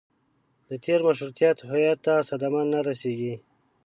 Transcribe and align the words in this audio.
د 0.69 0.71
تېر 0.85 0.99
مشروطیت 1.07 1.57
هویت 1.69 1.99
ته 2.05 2.13
صدمه 2.29 2.61
نه 2.73 2.79
رسېږي. 2.87 3.35